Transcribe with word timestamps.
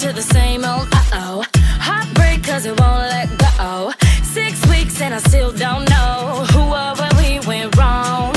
to 0.00 0.14
the 0.14 0.22
same 0.22 0.64
old 0.64 0.88
uh-oh. 0.94 1.44
Heartbreak 1.78 2.42
cause 2.42 2.64
it 2.64 2.78
won't 2.80 3.06
let 3.14 3.28
go. 3.38 3.92
Six 4.22 4.66
weeks 4.70 4.98
and 5.02 5.14
I 5.14 5.18
still 5.18 5.52
don't 5.52 5.84
know 5.90 6.46
Who 6.52 6.60
or 6.60 6.92
where 6.98 7.14
we 7.20 7.46
went 7.46 7.76
wrong. 7.76 8.32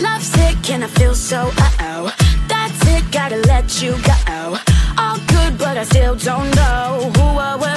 Love 0.00 0.22
sick 0.22 0.68
and 0.68 0.84
I 0.84 0.88
feel 0.88 1.14
so 1.14 1.50
uh-oh. 1.56 2.12
That's 2.48 2.80
it, 2.88 3.10
gotta 3.10 3.38
let 3.52 3.80
you 3.80 3.92
go. 4.02 4.58
All 4.98 5.18
good 5.28 5.56
but 5.56 5.78
I 5.78 5.84
still 5.84 6.14
don't 6.14 6.54
know 6.54 7.10
Who 7.16 7.24
or 7.24 7.56
where 7.62 7.75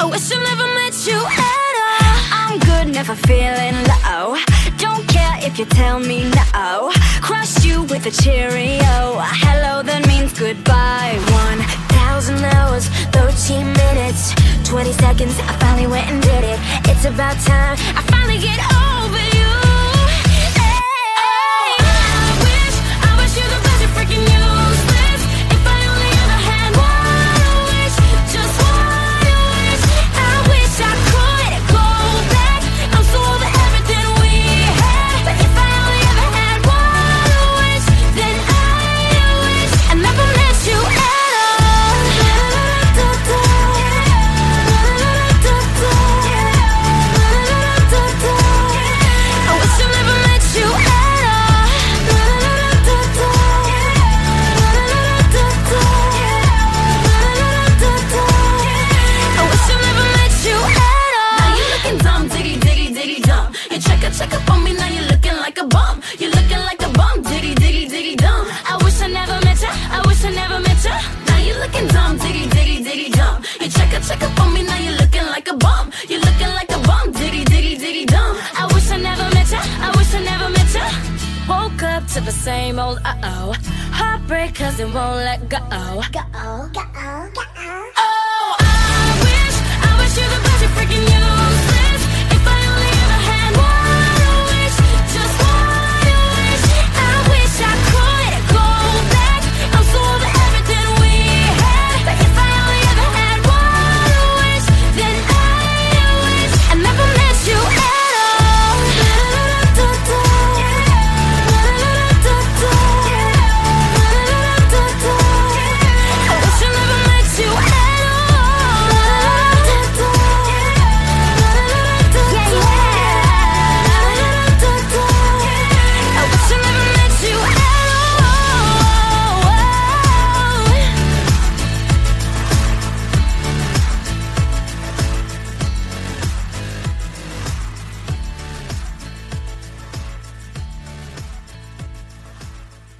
I 0.00 0.06
wish 0.06 0.32
I 0.32 0.38
never 0.42 0.66
met 0.80 0.96
you 1.06 1.18
at 1.46 1.74
all. 1.84 2.18
I'm 2.40 2.58
good, 2.58 2.94
never 2.94 3.14
feeling 3.14 3.76
low. 3.84 4.34
Don't 4.78 5.06
care 5.06 5.36
if 5.46 5.58
you 5.58 5.66
tell 5.66 6.00
me 6.00 6.24
no. 6.54 6.90
Crush 7.20 7.62
you 7.66 7.82
with 7.82 8.06
a 8.06 8.10
Cheerio. 8.10 9.20
Hello, 9.44 9.82
that 9.82 10.06
means 10.08 10.32
goodbye. 10.32 11.20
1,000 11.92 12.44
hours, 12.56 12.88
13 13.12 13.66
minutes 13.74 14.32
20 14.70 14.92
seconds, 14.92 15.36
I 15.40 15.52
finally 15.58 15.88
went 15.88 16.08
and 16.08 16.22
did 16.22 16.44
it. 16.44 16.58
It's 16.88 17.04
about 17.04 17.36
time, 17.40 17.76
I 17.96 18.02
finally 18.06 18.38
get 18.38 18.56
over 18.72 18.79
to 82.14 82.20
the 82.20 82.32
same 82.32 82.80
old 82.80 82.98
uh-oh. 83.04 83.54
Heartbreak 83.92 84.56
cause 84.56 84.80
it 84.80 84.92
won't 84.92 85.16
let 85.16 85.48
go. 85.48 85.58
Go, 86.10 86.68
go, 86.72 87.30
go. 87.34 87.59